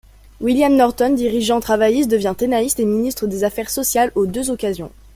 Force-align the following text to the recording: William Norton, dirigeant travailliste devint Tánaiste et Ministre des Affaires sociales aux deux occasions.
William 0.39 0.75
Norton, 0.75 1.11
dirigeant 1.13 1.59
travailliste 1.59 2.09
devint 2.09 2.33
Tánaiste 2.33 2.79
et 2.79 2.85
Ministre 2.85 3.27
des 3.27 3.43
Affaires 3.43 3.69
sociales 3.69 4.11
aux 4.15 4.25
deux 4.25 4.49
occasions. 4.49 4.91